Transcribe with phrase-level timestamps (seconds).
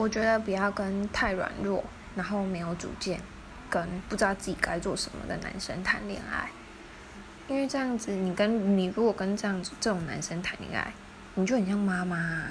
[0.00, 1.84] 我觉得不要跟太软弱，
[2.16, 3.20] 然后没有主见。
[3.68, 6.50] 跟不知道自己该做什么的男生谈恋爱，
[7.46, 10.92] 因为这样子你跟你如果跟这样子这种男生谈恋爱，
[11.34, 12.48] 你就很像妈妈。